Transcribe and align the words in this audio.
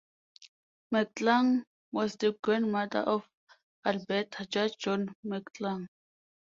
McClung 0.91 1.61
was 1.91 2.15
the 2.15 2.35
grandmother 2.41 3.01
of 3.01 3.29
Alberta 3.85 4.47
judge 4.47 4.75
John 4.79 5.13
McClung. 5.23 5.85